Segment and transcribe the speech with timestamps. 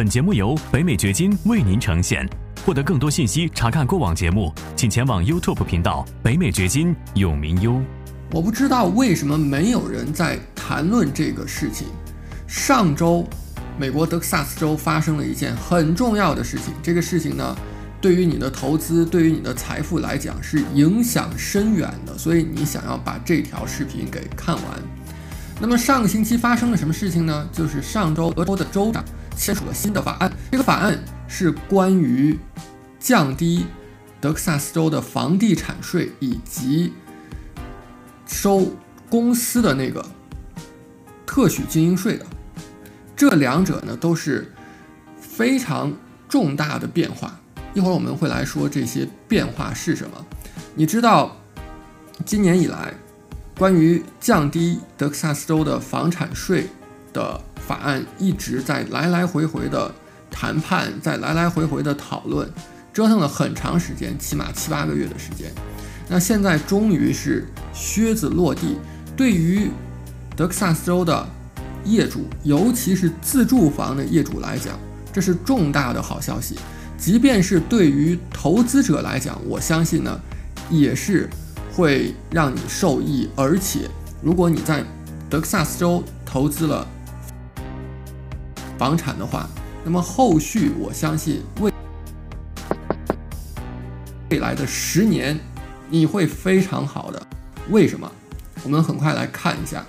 [0.00, 2.26] 本节目由北美掘金为您呈现。
[2.64, 7.78] 获得更多信息，查看过往节目，请前往 YouTube 频道“北美掘金”永明优。
[8.30, 11.86] 我不知道为什么没有人在谈论这个事情。
[12.46, 13.28] 上周，
[13.78, 16.72] 美国德克萨斯州发生了一件很重要的事情。
[16.82, 17.54] 这个事情呢，
[18.00, 22.16] 对于你的投资，对于你的财富来讲是影响深远的。
[22.16, 24.64] 所以你想要把这条视频给看完。
[25.60, 27.46] 那么上个星期发生了什么事情呢？
[27.52, 29.04] 就是上周俄州的州长
[29.40, 30.30] 签署了新的法案。
[30.50, 32.38] 这个法案是关于
[32.98, 33.64] 降低
[34.20, 36.92] 德克萨斯州的房地产税以及
[38.26, 38.70] 收
[39.08, 40.04] 公司的那个
[41.24, 42.26] 特许经营税的。
[43.16, 44.52] 这两者呢都是
[45.18, 45.92] 非常
[46.28, 47.40] 重大的变化。
[47.72, 50.26] 一会儿我们会来说这些变化是什么。
[50.74, 51.36] 你知道，
[52.26, 52.92] 今年以来。
[53.58, 56.66] 关于降低德克萨斯州的房产税
[57.12, 57.38] 的
[57.70, 59.94] 法案一直在来来回回的
[60.28, 62.50] 谈判，在来来回回的讨论，
[62.92, 65.52] 折腾了很长时间，起码七八个月的时间。
[66.08, 68.76] 那现在终于是靴子落地。
[69.16, 69.70] 对于
[70.34, 71.24] 德克萨斯州的
[71.84, 74.76] 业主，尤其是自住房的业主来讲，
[75.12, 76.58] 这是重大的好消息。
[76.98, 80.20] 即便是对于投资者来讲，我相信呢，
[80.68, 81.30] 也是。
[81.72, 83.88] 会让你受益，而且
[84.20, 84.84] 如果你在
[85.30, 86.84] 德克萨斯州投资了
[88.80, 89.46] 房产的话，
[89.84, 91.70] 那么后续我相信未
[94.30, 95.38] 未来的十年
[95.90, 97.22] 你会非常好的。
[97.68, 98.10] 为什么？
[98.64, 99.84] 我们很快来看一下。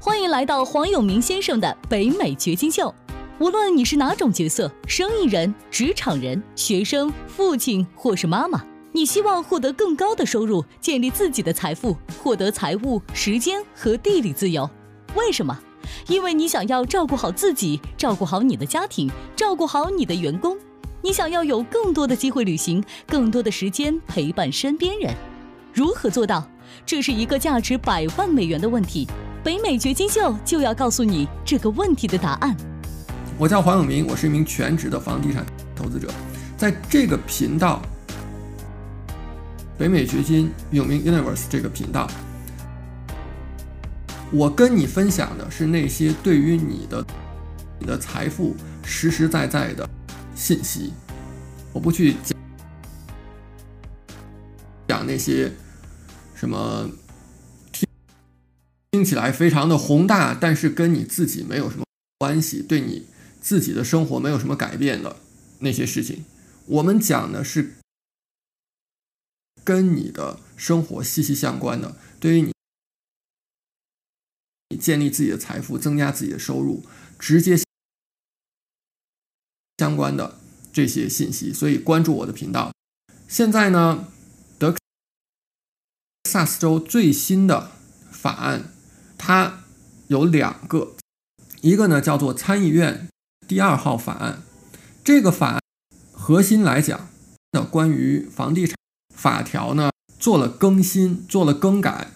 [0.00, 2.94] 欢迎来到黄永明先生的北美掘金秀。
[3.38, 8.64] 无论你是哪种角色，生意人、职场人、学生、父亲或是妈妈。
[8.92, 14.70] 你希望获得更高的收入，建立自己的财富，获得财务、时间和地理自由。
[15.14, 15.60] 为什么？
[16.08, 20.56] 因为你想要照顾好自己，照顾好你的家庭，照顾好你的员工。
[21.02, 25.14] 你想要有更多的机会旅行，更多的时间陪伴身边人。
[25.72, 26.46] 如何做到？
[26.86, 29.06] 这是一个价值百万美元的问题。
[29.44, 32.56] 北美掘金秀就要告诉你这个问题的答案。
[33.36, 36.08] 我叫黄永明，我是一名全职的房地产投资者，
[36.56, 37.82] 在这个频道。
[39.76, 42.06] 北美掘金永明 Universe 这个频道，
[44.32, 47.04] 我跟你分享的是那些对于你的、
[47.78, 49.88] 你的财富实实在在的
[50.34, 50.92] 信息。
[51.72, 52.38] 我不去讲
[54.88, 55.52] 讲那些
[56.34, 56.90] 什么
[57.70, 57.86] 听
[58.90, 61.84] 听起来非常的宏大，但是跟你自己没有什么
[62.18, 63.06] 关系，对你
[63.40, 65.16] 自己的生活没有什么改变的
[65.58, 66.24] 那些事情。
[66.66, 67.74] 我们讲的是。
[69.64, 72.52] 跟你的生活息息相关的，对于你你
[74.82, 76.84] 建立自己的财富、增加自己的收入，
[77.18, 77.56] 直接
[79.78, 80.40] 相关的
[80.72, 82.72] 这些信息，所以关注我的频道。
[83.28, 84.08] 现在呢，
[84.58, 84.78] 德克
[86.28, 87.70] 萨斯州最新的
[88.10, 88.72] 法案，
[89.16, 89.64] 它
[90.08, 90.96] 有两个，
[91.60, 93.08] 一个呢叫做参议院
[93.46, 94.42] 第二号法案，
[95.04, 95.60] 这个法案
[96.12, 97.08] 核心来讲
[97.52, 98.76] 的关于房地产。
[99.14, 102.10] 法条呢做了更新，做了更改，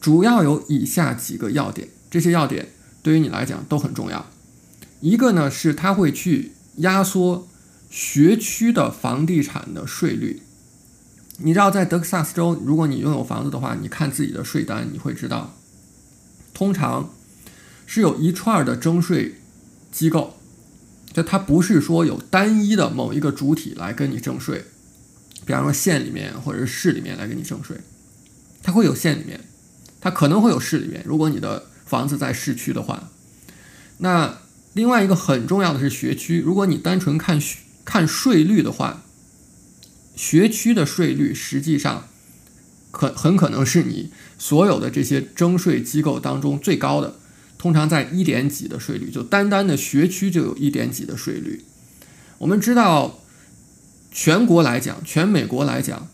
[0.00, 1.88] 主要有以下几个要点。
[2.14, 2.68] 这些要点
[3.02, 4.30] 对于你来讲都很重要。
[5.00, 7.48] 一个呢是它会去压缩
[7.90, 10.40] 学区的房地产的税率。
[11.38, 15.56] 你知道，在德克萨斯州，如果你拥有房子的话，你看自己的税单，你会知道，
[16.54, 17.12] 通常
[17.84, 19.34] 是有一串的征税
[19.90, 20.36] 机构，
[21.12, 24.66] 就它不是说有单一的某一个主体来跟你征税。
[25.44, 27.76] 比方说县里面或者是市里面来给你征税，
[28.62, 29.40] 它会有县里面，
[30.00, 31.02] 它可能会有市里面。
[31.04, 33.10] 如果你的房子在市区的话，
[33.98, 34.38] 那
[34.72, 36.40] 另外一个很重要的是学区。
[36.40, 37.40] 如果你单纯看
[37.84, 39.04] 看税率的话，
[40.16, 42.08] 学区的税率实际上
[42.90, 47.14] 可很可能是你所有的这些征税机构当中最高的，
[47.56, 51.62] 通常在一点几的税率，就单单的学区就有一点几的税率。
[52.38, 53.20] 我们知道。
[54.16, 56.06] 全国来讲，全美国来讲，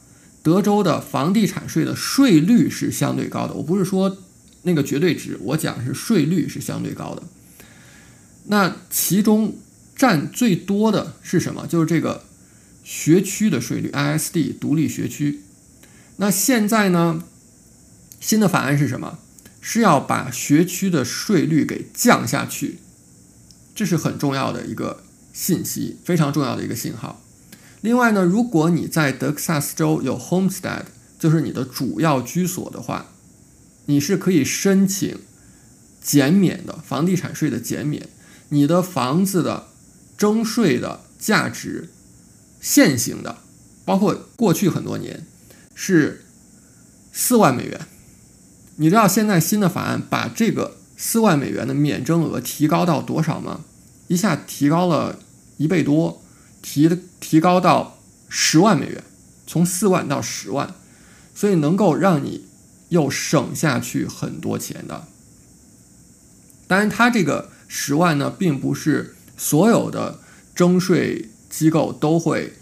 [0.42, 3.52] 德州的房地产税的税率是相对高的。
[3.52, 4.16] 我不是说
[4.62, 7.22] 那个绝对值，我讲是税率是相对高的。
[8.46, 9.56] 那其中
[9.94, 11.66] 占最多的是什么？
[11.66, 12.24] 就是这个
[12.82, 15.40] 学区的税率，ISD 独立学区。
[16.16, 17.22] 那现在呢，
[18.20, 19.18] 新的法案是什么？
[19.62, 22.78] 是要把学区的税率给降下去，
[23.74, 25.02] 这是很重要的一个
[25.34, 27.22] 信息，非常重要的一个信号。
[27.82, 30.84] 另外呢，如果你在德克萨斯州有 homestead，
[31.18, 33.12] 就是你的主要居所的话，
[33.90, 35.18] 你是可以申请
[36.00, 38.08] 减免的房地产税的减免。
[38.50, 39.66] 你的房子的
[40.16, 41.90] 征税的价值，
[42.60, 43.38] 现行的，
[43.84, 45.26] 包括过去很多年
[45.74, 46.24] 是
[47.12, 47.80] 四万美元。
[48.76, 53.64] 你知道现在新的法案把这个四万美元的免征额提高到多少吗？
[54.06, 55.18] 一下提高了
[55.56, 56.22] 一倍多，
[56.62, 56.88] 提
[57.18, 57.98] 提高到
[58.28, 59.02] 十万美元，
[59.46, 60.74] 从四万到十万，
[61.34, 62.46] 所以能够让你
[62.90, 65.08] 又省下去很多钱的。
[66.68, 70.20] 当然，它这个十万呢，并不是所有的
[70.54, 72.52] 征税机构都会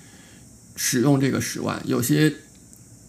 [0.77, 1.83] 使用这个十万。
[1.85, 2.37] 有些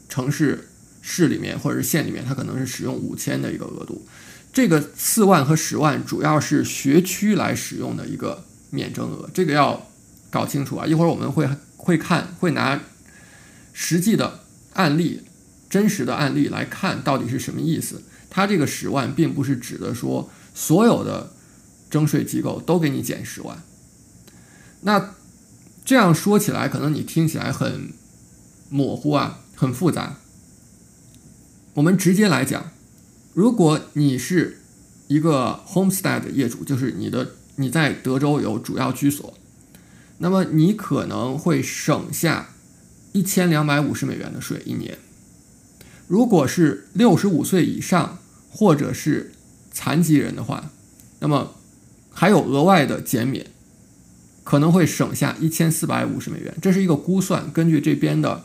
[0.09, 0.67] 城市
[1.01, 4.05] 市里面或者是县里面，它可能是使用五千的一个额度。
[4.51, 9.87] 这个四万和十万主要是学区来使用的一个免征额，这个要
[10.31, 10.85] 搞清楚啊！
[10.87, 12.81] 一会儿我们会会看，会拿
[13.71, 14.39] 实际的
[14.73, 15.21] 案例、
[15.69, 18.01] 真实的案例来看到底是什么意思。
[18.29, 20.29] 它这个十万并不是指的说。
[20.51, 21.31] 所有的
[21.89, 23.63] 征税机构都给你减十万，
[24.81, 25.15] 那
[25.85, 27.93] 这样说起来，可能你听起来很
[28.69, 30.17] 模糊啊，很复杂。
[31.75, 32.71] 我们直接来讲，
[33.33, 34.59] 如果你是
[35.07, 39.33] 一个 homestead 的业主，就是你的你在德州有主要居所，
[40.17, 42.49] 那么你可能会省下
[43.13, 44.97] 一千两百五十美元的税一年。
[46.09, 48.17] 如果是六十五岁以上，
[48.49, 49.31] 或者是
[49.71, 50.71] 残疾人的话，
[51.19, 51.53] 那么
[52.11, 53.45] 还有额外的减免，
[54.43, 56.55] 可能会省下一千四百五十美元。
[56.59, 58.43] 这是一个估算，根据这边的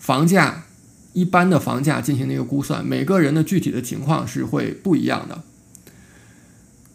[0.00, 0.64] 房价
[1.12, 5.44] 一般的房价进行的一个估算，每个人的具体的情况是会不一样的。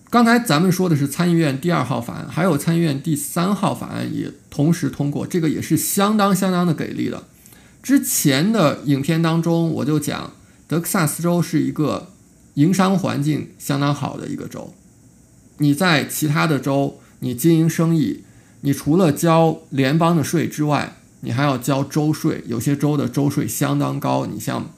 [0.10, 7.24] 刚才咱们说的是参议院第二号法案，还有参议院第三号法案也同时通过，这个也是相当相当的给力的。
[7.84, 10.32] 之前的影片当中我就讲，
[10.68, 12.10] 德克萨斯州是一个。
[12.56, 14.76] 营商环境相当好的一个州，
[15.58, 18.24] 你在其他的州，你经营生意，
[18.62, 24.70] 你除了交联邦的税之外，你还要交州税，有些州的州税相当高，你像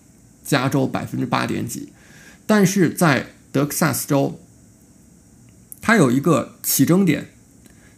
[0.42, 1.90] 加州百分之八点几，
[2.48, 4.40] 但是在德克萨斯州，
[5.82, 7.32] 它有一个起征点，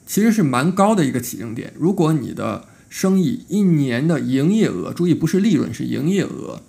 [0.07, 1.71] 其实是蛮高的一个起征点。
[1.77, 6.61] 如果你的生意一年的营业额，注意不是利润，是营业额，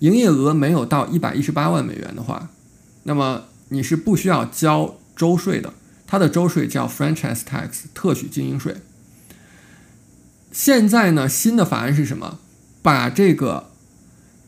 [0.00, 2.50] 营业额没有到一百一十八万美元的话。
[3.04, 5.72] 那么你是不需要交州税的，
[6.06, 8.76] 它的州税叫 franchise tax 特许经营税。
[10.52, 12.38] 现在呢，新的法案是什么？
[12.82, 13.70] 把这个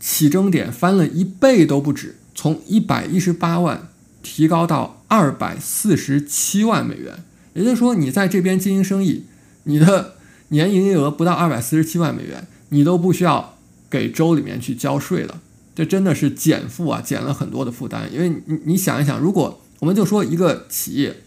[0.00, 3.88] 起征点翻了一倍都不止，从一百一十八万
[4.22, 7.24] 提高到二百四十七万美元。
[7.54, 9.24] 也就是说，你在这边经营生意，
[9.64, 10.17] 你的
[10.48, 13.56] 年营业额不到二百四十七万美元，你都不需要
[13.90, 15.40] 给州里面去交税了。
[15.74, 18.12] 这真的是减负啊，减了很多的负担。
[18.12, 21.22] 因为你你想一想，如果我们就说一个企业，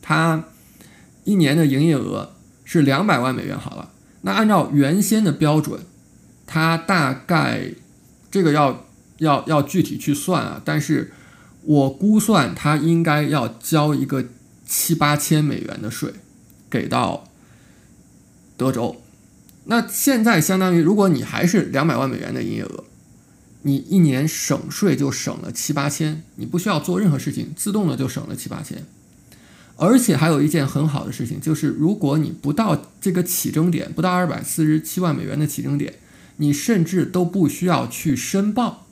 [0.00, 0.44] 它
[1.24, 3.90] 一年的营业额是两百万美元好了，
[4.22, 5.80] 那按照原先的标准，
[6.46, 7.70] 它大概
[8.30, 8.86] 这个要
[9.18, 10.62] 要要具体去算啊。
[10.64, 11.12] 但是
[11.62, 14.24] 我估算它应该要交一个
[14.66, 16.12] 七八千美元的税
[16.70, 17.24] 给到
[18.56, 19.02] 德州。
[19.64, 22.84] 那现在相当于，如果你还是两百万美元的营业额。
[23.66, 28.84] 你一年省税就省了七八千，你不需要做任何事情，自动的就省了七八千。
[29.76, 35.94] 而且还有一件很好的事情，就是如果你不到这个起征点，不到二百四十七万美元的起征点，
[36.36, 38.86] 你甚至都不需要去申报，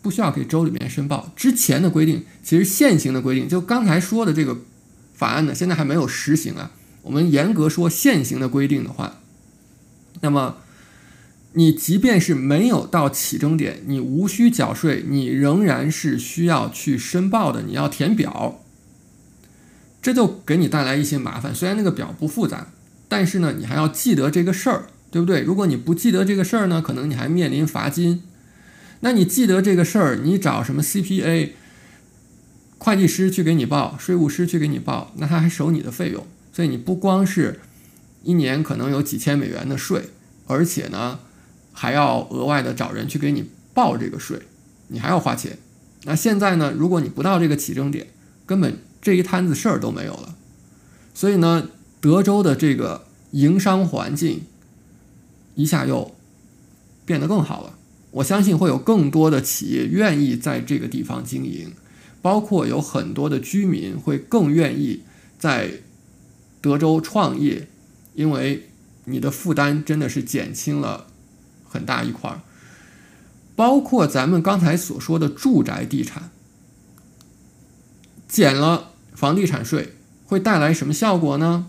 [0.00, 1.32] 不需要给州里面申报。
[1.34, 4.58] 之前的规定，其实现行的规定，就刚才说的这个
[5.12, 6.70] 法案呢，现在还没有实行啊。
[7.04, 9.20] 我们严格说现行的规定的话，
[10.20, 10.56] 那么。
[11.56, 17.62] 你即便是没有到起征点，你无需缴税，你仍然是需要去申报的。
[17.62, 18.60] 你要填表，
[20.02, 21.54] 这就给你带来一些麻烦。
[21.54, 22.72] 虽然那个表不复杂，
[23.06, 25.42] 但是呢，你还要记得这个事儿，对不对？
[25.42, 28.24] 如果你不记得这个事儿呢，可能你还面临罚金。
[28.98, 31.50] 那你记得这个事儿，你找什么 CPA、
[32.78, 36.26] 会计师去给你报，税务师去给你报，那他还收你的费用。
[36.54, 37.60] 所以你不光是
[38.22, 40.04] 一年可能有几千美元的税，
[40.46, 41.18] 而且呢。
[41.76, 44.42] 还要额外的找人去给你报这个税，
[44.86, 45.58] 你还要花钱。
[46.04, 46.70] 那现在呢？
[46.70, 48.06] 如果你不到这个起征点，
[48.46, 50.36] 根本这一摊子事儿都没有了。
[51.14, 51.70] 所以呢，
[52.00, 54.42] 德州的这个营商环境
[55.56, 56.14] 一下又
[57.04, 57.76] 变得更好了。
[58.12, 61.72] 我相信会有更多的企业愿意在这个地方经营，
[62.22, 65.02] 包括有很多的居民会更愿意
[65.40, 65.80] 在
[66.64, 67.68] 德州创业，
[68.14, 68.70] 因为
[69.04, 71.08] 你的负担真的是减轻了。
[71.68, 72.40] 很大一块儿，
[73.56, 76.30] 包括咱们刚才所说的住宅地产，
[78.28, 79.94] 减了房地产税
[80.24, 81.66] 会带来什么效果呢？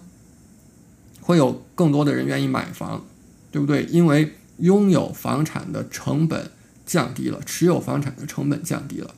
[1.20, 3.08] 会有更多的人愿意买房，
[3.52, 3.84] 对不对？
[3.86, 6.52] 因为拥有房产的成本
[6.86, 9.16] 降低了，持有房产的成本降低了。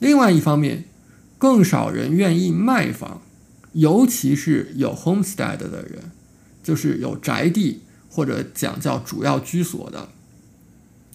[0.00, 0.84] 另外一方面，
[1.38, 3.22] 更少人愿意卖房，
[3.74, 6.10] 尤其是有 homestead 的人，
[6.62, 10.08] 就是有宅地或者讲叫主要居所的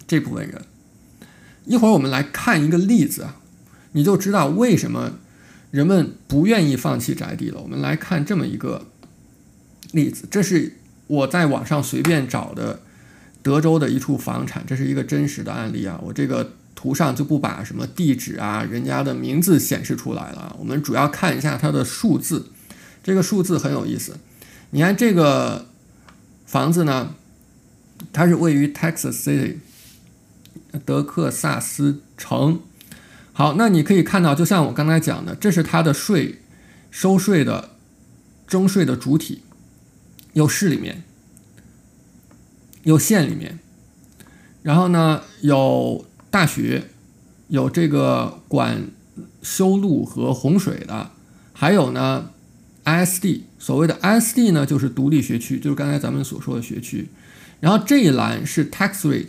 [0.08, 0.62] 这部分人。
[1.66, 3.42] 一会儿我们来看一个例子啊，
[3.92, 5.20] 你就知道为什么
[5.72, 7.62] 人们不愿意放弃宅地了。
[7.62, 8.88] 我们来看这么一个
[9.92, 12.82] 例子，这是我在网上随便找的
[13.42, 16.00] 德州的一处房产，这是一个真实的案例啊。
[16.04, 22.54] 我这个图上就不把什么地址啊、人家的名字显示出来了，我们主要看一下它的数字。
[23.04, 24.18] 这个数字很有意思，
[24.70, 25.68] 你看这个
[26.46, 27.16] 房子呢，
[28.14, 29.58] 它是位于 Texas City。
[30.86, 32.62] 德克萨斯城，
[33.34, 36.42] 好，那你可以看到，就像我刚才讲的，这是它的税
[36.92, 37.72] 收税的
[38.48, 39.42] 征税的主体，
[40.34, 41.04] 有市里面，
[42.84, 43.58] 有县里面，
[44.62, 46.86] 然后呢有大学，
[47.48, 48.88] 有这个管
[49.42, 51.12] 修路和洪水的，
[51.54, 52.32] 还有呢
[52.86, 57.10] ISD，所谓的 ISD 呢就是独立学区，就是刚才咱们所说的学区，
[57.60, 59.28] 然后这一栏是 tax rate。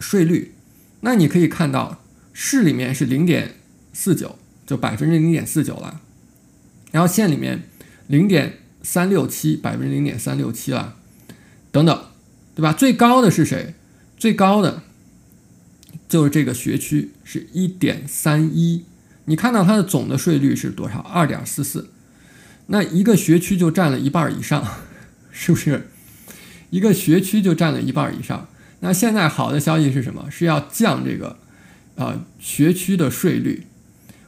[0.00, 0.52] 税率，
[1.00, 2.02] 那你可以看到
[2.32, 3.54] 市里面是零点
[3.92, 6.00] 四九，就百分之零点四九了，
[6.90, 7.62] 然后县里面
[8.08, 10.96] 零点三六七，百分之零点三六七了，
[11.70, 12.04] 等等，
[12.54, 12.72] 对吧？
[12.72, 13.74] 最高的是谁？
[14.18, 14.82] 最高的
[16.14, 18.84] 就是这个学区是一点三一，
[19.24, 21.00] 你看到它的总的税率是多少？
[21.00, 21.90] 二点四四，
[22.68, 24.64] 那一个学区就占了一半以上，
[25.32, 25.88] 是不是？
[26.70, 28.46] 一个学区就占了一半以上。
[28.78, 30.30] 那现在好的消息是什么？
[30.30, 31.36] 是要降这个，
[31.96, 33.66] 呃，学区的税率。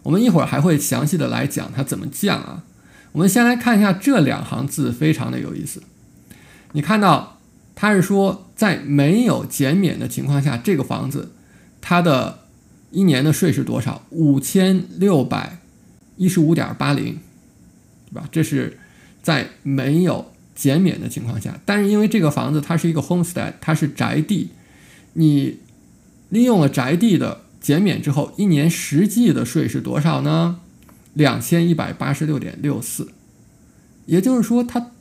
[0.03, 2.65] 我们一会儿还会详细的来讲它怎么降啊。
[3.13, 5.85] 我们先来看一下这两行字，非常的有意思。
[6.73, 7.39] 你看到
[7.77, 11.31] 它是说，在没有减免的情况下，这个房子
[11.89, 12.41] 它的
[12.91, 14.03] 一年的税是多少？
[14.11, 15.59] 五千六百
[16.17, 17.21] 一十五点八零，
[18.11, 18.29] 对吧？
[18.33, 18.77] 这是
[19.23, 20.33] 在没有。
[20.57, 24.49] 减免的情况下，但是因为这个房子它是一个 homestead，它是宅地，
[25.13, 25.59] 你
[26.31, 30.61] 利用了宅地的减免之后，一年实际的税是多少呢？
[31.13, 33.13] 两千一百八十六点六四，
[34.07, 34.93] 也就是说，它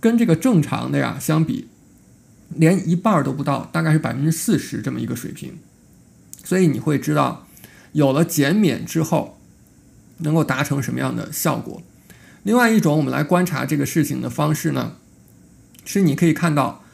[0.00, 1.68] 跟这个正常的呀相比，
[2.54, 5.58] 连一半都不到，大概是百分之四十这么一个水平。
[6.46, 7.44] 所以你会知道，
[7.90, 9.36] 有了减免之后，
[10.18, 11.82] 能够达成什么样的效果。
[12.44, 14.92] 另外一种，我们来观察这个事情的方式呢，
[15.84, 16.84] 是你可以看到，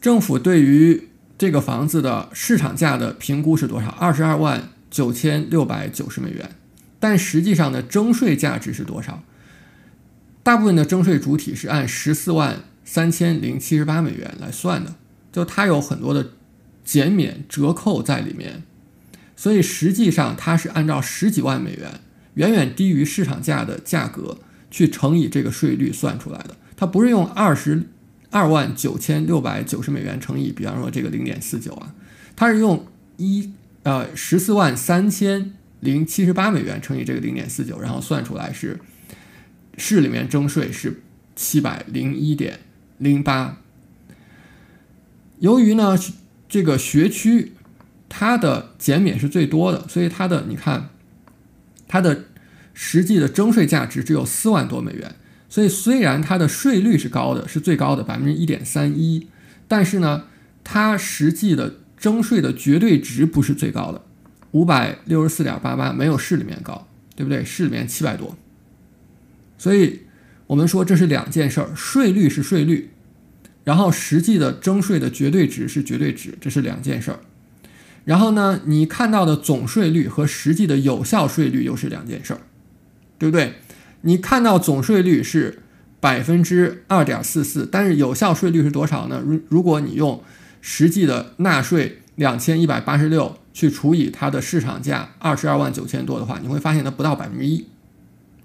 [0.00, 3.88] 政府对于这个房子的市场价的评估是多少？
[3.88, 6.52] 二十二万九千六百九十美元。
[6.98, 9.22] 但实际上的征税价值是多少？
[10.42, 14.94] 大部分的征税主体是按十四万三千零七十八美元来算的，
[15.30, 16.30] 就它有很多的
[16.82, 18.62] 减免折扣在里面，
[19.38, 22.00] 所以实际上它是按照十几万美元，
[22.34, 24.40] 远远低于市场价的价格。
[24.70, 27.84] 去乘以这个税率算出来的，它不是用二十
[28.28, 31.94] 二万九千六百九十美元乘以，比方说这个零点四九啊，
[32.36, 33.50] 它是用一
[33.82, 38.78] 呃十四万三千零七十八美元乘以这个零点四九，然后算出来是
[39.78, 41.00] 市里面征税是
[41.34, 42.60] 七百零一点
[42.98, 43.62] 零八。
[45.38, 45.98] 由于呢
[46.46, 47.52] 这个学区
[48.08, 50.90] 它的减免是最多的，所以它的你看
[51.86, 52.24] 它的。
[52.80, 55.16] 实际的征税价值只有四万多美元，
[55.48, 59.26] 所以虽然它的税率是高的，是最高的百分之一点三一，
[59.66, 60.26] 但是呢，
[60.62, 64.02] 它实际的征税的绝对值不是最高的，
[64.52, 66.86] 五百六十四点八八，没有市里面高，
[67.16, 67.44] 对不对？
[67.44, 68.36] 市里面七百多，
[69.58, 70.02] 所以
[70.46, 72.90] 我们说这是两件事儿，税率是税率，
[73.64, 77.18] 然后实际的征税的绝对值是绝对值，这是两件事儿。
[78.08, 82.40] 然后呢，你看到的总税率和实际的有效税率又是两件事儿。
[83.20, 83.54] 对不对？
[84.02, 85.58] 你看到总税率是
[85.98, 89.20] 百分之二点四四，但是有效税率是多少呢？
[89.26, 90.22] 如如果你用
[90.60, 97.66] 实际的纳税两千一百八十六去除以它的市场价二十二万九千多的话，你会发现它不到百分之一，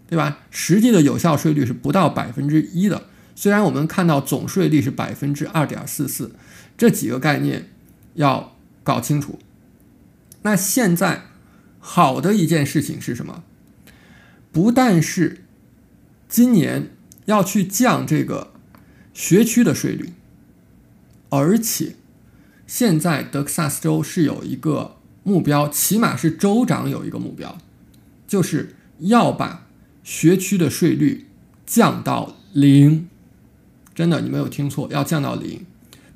[0.09, 0.39] 对吧？
[0.49, 3.03] 实际的有效税率是不到百分之一的。
[3.35, 6.31] 虽然我们看到总税率是百分之二点四四，
[6.75, 7.69] 这几个概念
[8.15, 9.37] 要搞清楚。
[10.43, 11.23] 那现在
[11.79, 13.43] 好的一件事情是什么？
[14.51, 15.43] 不但是
[16.29, 16.91] 今年
[17.25, 18.53] 要去降这个
[19.13, 20.13] 学区的税率，
[21.29, 21.95] 而且
[22.67, 27.57] 现在德克萨斯州是有一个目标，起码是州长有一个目标，
[28.27, 29.67] 就是要把
[30.03, 31.27] 学区的税率
[31.65, 33.07] 降到零。
[33.95, 35.65] 真的，你没有听错，要降到零。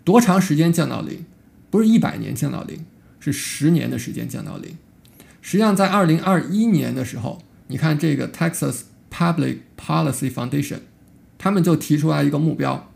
[0.03, 1.25] 多长时间降到零？
[1.69, 2.85] 不是一百年降到零，
[3.19, 4.77] 是十年的时间降到零。
[5.41, 8.81] 实际上，在二零二一年的时候，你看这个 Texas
[9.11, 10.79] Public Policy Foundation，
[11.37, 12.91] 他们就提出来一个目标，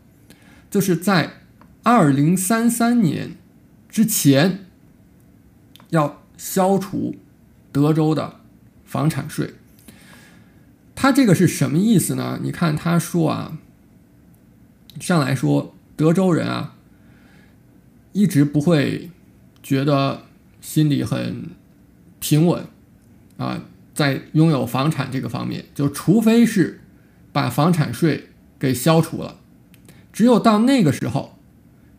[0.70, 1.34] 就是在
[1.82, 3.36] 二零三三年
[3.88, 4.66] 之前
[5.90, 7.16] 要消除
[7.70, 8.40] 德州的
[8.84, 9.54] 房产税。
[10.94, 12.38] 他这个是什么意思呢？
[12.42, 13.58] 你看他说啊，
[15.00, 16.74] 上来说德州人啊，
[18.12, 19.10] 一直不会
[19.62, 20.22] 觉得
[20.60, 21.50] 心里很
[22.20, 22.66] 平稳
[23.36, 23.62] 啊，
[23.94, 26.80] 在拥有房产这个方面，就除非是
[27.32, 28.28] 把房产税
[28.58, 29.38] 给消除了，
[30.12, 31.38] 只有到那个时候，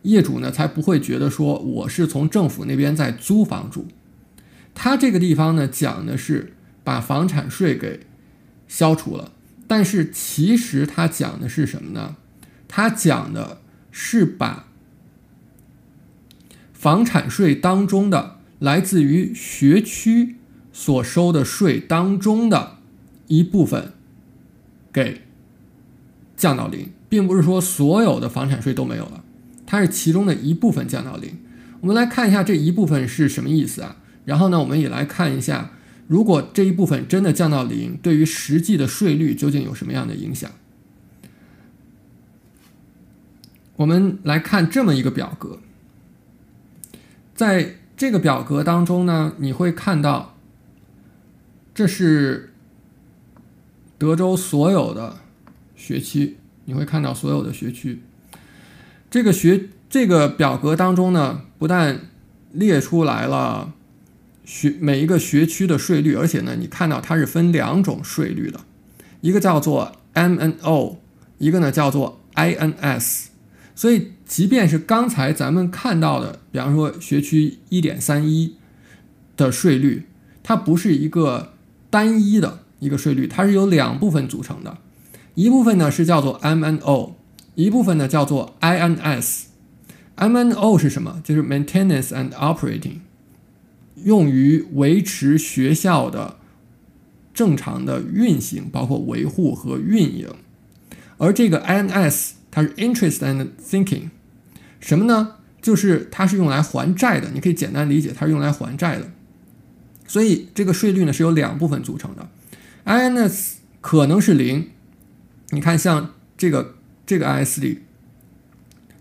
[0.02, 3.88] 业主呢才不会觉得说我是从政府那边在租房住。
[4.74, 8.00] 他这个地方呢讲的是把房产税给。
[8.66, 9.30] 消除了，
[9.68, 12.16] 但是其实他讲的是什么呢？
[12.66, 13.60] 他讲的
[13.92, 14.66] 是把
[16.84, 20.36] 房产税当中的来自于学区
[20.70, 22.76] 所收的税当中的
[23.26, 23.94] 一部分
[24.92, 25.22] 给
[26.36, 29.24] 降到零，并不是说所有的房产税都没有了，
[29.64, 31.38] 它是其中的一部分降到零。
[31.80, 33.96] 我们来看一下这一部分是什么意思啊？
[34.26, 35.70] 然后呢，我们也来看一下。
[36.06, 40.50] 如果这一部分真的降到零，对于实际的税率究竟有什么样的影响？
[43.76, 45.60] 我们来看这么一个表格，
[47.34, 50.36] 在这个表格当中呢，你会看到，
[51.74, 52.52] 这是
[53.98, 55.16] 德州所有的
[55.74, 58.02] 学区，你会看到所有的学区。
[59.10, 62.00] 这个学这个表格当中呢，不但
[62.52, 63.72] 列出来了。
[64.44, 68.60] 学每一个学区的税率，而且呢，你看到它是分两种税率的，
[69.22, 70.96] 一个叫做 MNO，
[71.38, 73.28] 一个呢叫做 INS。
[73.74, 78.56] 所以，即便是刚才咱们看到的，比方说学区一点三一
[79.36, 80.04] 的税率，
[80.42, 81.52] 它不是一个
[81.90, 84.78] 单一的一个税率，它是由两部分组成的，
[85.34, 87.12] 一部分呢是叫做 MNO，
[87.54, 89.44] 一部分呢叫做 INS。
[90.16, 91.20] MNO 是什么？
[91.24, 93.00] 就是 Maintenance and Operating。
[94.02, 96.36] 用于维持学校的
[97.32, 100.28] 正常的运行，包括维护和运营。
[101.16, 104.10] 而这个 INS 它是 Interest and Thinking，
[104.84, 105.36] 什么呢？
[105.62, 107.30] 就是它是用来还债的。
[107.32, 109.10] 你可以简单理解，它是用来还债的。
[110.06, 112.28] 所以这个税率呢是由两部分组成的。
[112.84, 114.68] INS 可能是零，
[115.50, 116.74] 你看像这个
[117.06, 117.80] 这个 IS 里，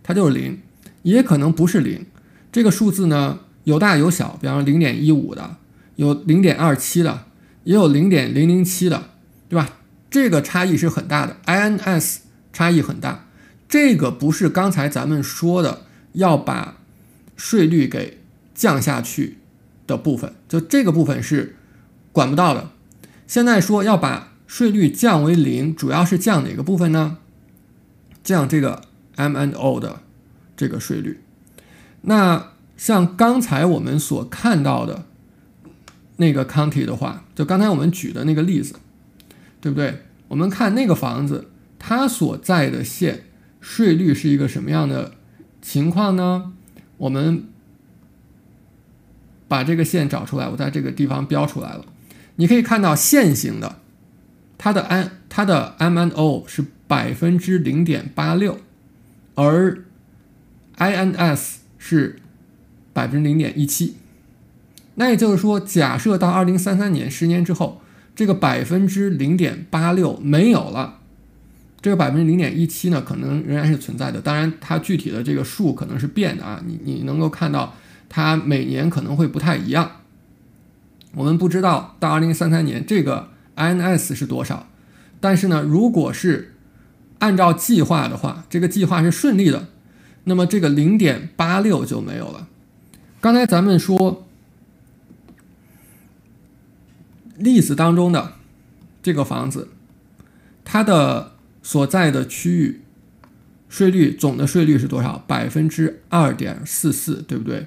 [0.02, 0.62] 它就是零，
[1.02, 2.06] 也可能不是零。
[2.50, 3.40] 这个数字呢？
[3.66, 5.58] 有大有小，比方说零点一五的，
[5.98, 7.26] 有零点二七的，
[7.66, 9.10] 也有零点零零七的，
[9.50, 9.80] 对吧？
[10.10, 12.20] 这个差异是很大的，INS
[12.54, 13.26] 差异很大。
[13.74, 16.78] 这个不是刚才咱们说的要把
[17.36, 18.20] 税率给
[18.54, 19.40] 降下去
[19.88, 21.56] 的部分，就这个部分是
[22.12, 22.70] 管不到的。
[23.26, 27.18] 现在说要把税率降为零，主要是降哪个部分呢？
[28.24, 28.84] 降这个
[29.16, 30.02] MNO 的
[30.56, 31.22] 这个税率。
[32.02, 32.54] 那。
[32.76, 35.06] 像刚才我们所看到的
[36.18, 38.76] 那个 county 的话，就刚才我们举的那个例子，
[39.62, 40.04] 对不对？
[40.28, 43.28] 我们看那个房子，它所在的县
[43.64, 45.14] 税率是一个什么样的
[45.60, 46.54] 情况呢？
[46.98, 47.46] 我们
[49.48, 51.86] 把这个线找出来，我在这个地方标出来了。
[52.36, 53.80] 你可以看到线型的，
[54.60, 58.60] 它的 n 它的 M N O 是百分之零点八六，
[59.34, 59.84] 而
[60.76, 62.18] I N S 是。
[62.96, 63.96] 百分之零点一七，
[64.94, 67.82] 那也就是说，假设到二零三三年，十年之后，
[68.16, 71.00] 这个百分之零点八六没有了，
[71.84, 74.22] 这个百分之零点一七呢，可能仍然是存在的。
[74.22, 77.76] 当然，它具体的这个数可能是变的啊，你你能够看到，
[78.08, 79.92] 它每年可能会不太一样。
[81.14, 84.68] 我们不知道到二零三三年这个 INS 是多少，
[85.20, 86.56] 但是呢，如果是
[87.20, 89.68] 按照计划的话，这个计划是顺利的，
[90.24, 92.48] 那么这个零点八六就没有了。
[93.20, 94.26] 刚才咱们说
[97.38, 98.36] 例子当中的
[99.02, 99.68] 这个房子，
[100.64, 101.33] 它的
[101.64, 102.82] 所在的区域
[103.68, 105.24] 税率总的税率是多少？
[105.26, 107.66] 百分之二点四四，对不对？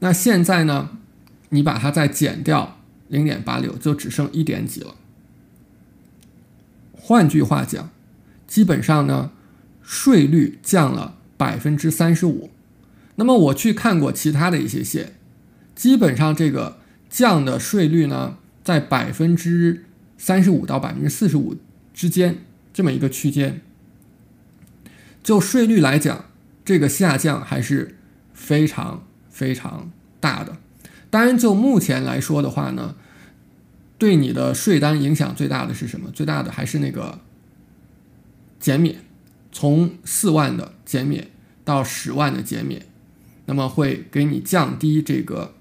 [0.00, 0.98] 那现在呢，
[1.48, 4.94] 你把它再减掉零点八六，就只剩一点几了。
[6.92, 7.90] 换句话讲，
[8.46, 9.30] 基本上呢，
[9.82, 12.50] 税率降了百分之三十五。
[13.14, 15.14] 那么我去看过其他的一些县，
[15.74, 19.86] 基本上这个降的税率呢，在百分之
[20.18, 21.56] 三十五到百分之四十五
[21.94, 22.44] 之间
[22.78, 23.60] 这么一个区间。
[25.24, 26.26] 就税率来讲，
[26.64, 27.96] 这个下降还是
[28.32, 30.58] 非常非常大的。
[31.10, 32.94] 当然，就目前来说的话呢，
[33.98, 36.12] 对你的税单影响最大的是什么？
[36.12, 37.18] 最大的还是那个
[38.60, 39.00] 减免，
[39.50, 41.32] 从四万的减免
[41.64, 42.86] 到十万的减免，
[43.46, 45.56] 那么会给你降低这个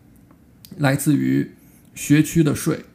[0.78, 1.54] 来自于
[1.96, 2.86] 学区的税。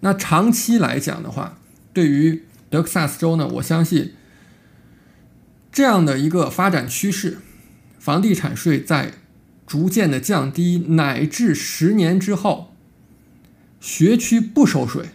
[0.00, 1.60] 那长期来讲的话，
[1.92, 4.14] 对于德克萨斯州呢，我相信
[5.72, 7.38] 这样的一个发展趋势，
[7.98, 9.14] 房地产税在。
[9.66, 12.72] 逐渐的降低，乃至十年之后，
[13.82, 15.10] 学区不收税。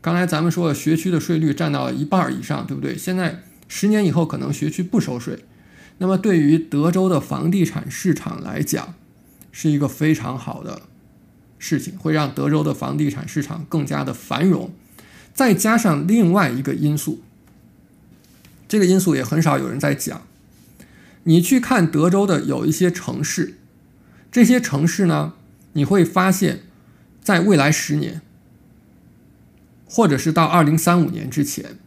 [0.00, 2.96] 刚才咱们说了，学区的税率占到了一半以上，对不对？
[2.96, 5.44] 现在十年以后，可能学区不收税。
[5.98, 8.94] 那么，对于德州的房地产市场来讲，
[9.52, 10.80] 是一个非常好的
[11.58, 14.72] 事情，会让德州的房地产市场更加的繁荣。
[15.34, 17.20] 再加上另外一个因素，
[18.68, 20.22] 这个因素也很少有人在讲。
[21.24, 23.54] 你去看德州的有一些城市，
[24.30, 25.32] 这些城市呢，
[25.72, 26.60] 你会发现，
[27.22, 28.20] 在未来十年，
[29.86, 31.78] 或者是到二零三五年之前，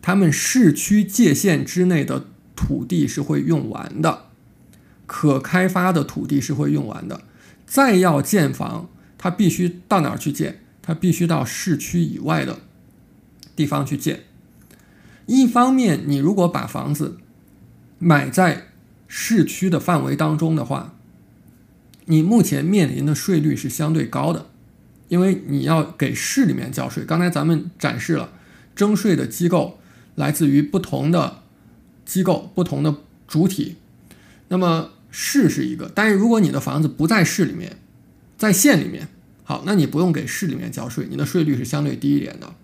[0.00, 4.26] 他们市区界限之内的土地是会用完的，
[5.06, 7.22] 可开发的土地是会用完的。
[7.66, 10.60] 再要建房，它必须到哪儿去建？
[10.90, 12.58] 它必须到市区以外的
[13.54, 14.24] 地方去建。
[15.26, 17.18] 一方面，你如果把房子，
[18.00, 18.72] 买在
[19.06, 20.96] 市区的范围当中的话，
[22.06, 24.46] 你目前面临的税率是相对高的，
[25.06, 27.04] 因为你要给市里面交税。
[27.04, 28.32] 刚才咱们展示了
[28.74, 29.78] 征税的机构
[30.16, 31.42] 来自于不同的
[32.04, 32.96] 机构、不同的
[33.28, 33.76] 主体。
[34.48, 37.76] 那么市是一个，但是如果你的房子不在市里面，
[38.36, 39.06] 在县里面，
[39.50, 42.54] 好，那你不用给市里面交税，你的税率是相对低一点的。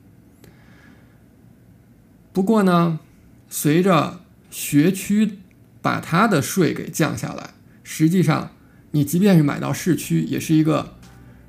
[2.32, 3.00] 不过呢，
[3.48, 4.20] 随着
[4.52, 5.38] 学区
[5.82, 8.52] 把它的税给降下来，实际上
[8.92, 10.94] 你即便是买到市区，也是一个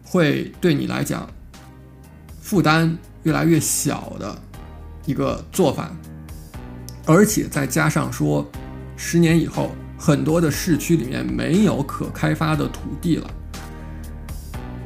[0.04, 1.30] 会对你来讲
[2.42, 4.42] 负担越来越小的
[5.06, 5.96] 一个做法，
[7.06, 8.50] 而且再加上说，
[8.96, 13.32] 十年以后很多的市区里面没有可开发的土地了，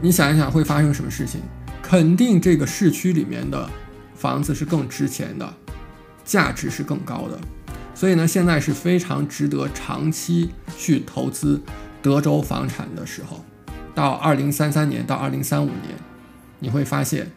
[0.04, 1.40] 你想一想会发生什么事情？
[1.84, 3.70] 肯定这个市区里面的
[4.16, 5.54] 房子是更值钱的，
[6.26, 7.40] 价值是更高的。
[7.94, 11.62] 所以呢，现在是非常值得长期去投资
[12.02, 13.46] 德州房产的时候。
[13.94, 15.96] 到二零三三年到二零三五年，
[16.60, 17.30] 你会发现，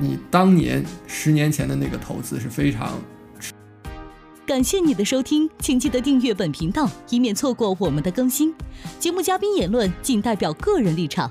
[0.00, 2.98] 你当年十年前的那个投资是非常
[3.38, 3.52] 值。
[4.44, 8.52] 感谢你的收听，请记得订阅本频道，以免错过我们的更新。
[8.98, 11.30] 节目嘉宾言论仅代表个人立场。